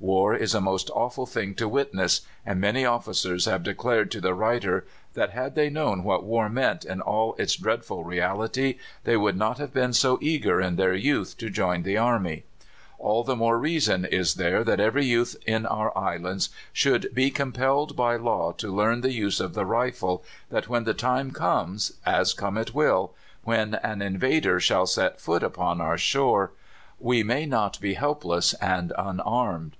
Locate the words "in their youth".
10.60-11.36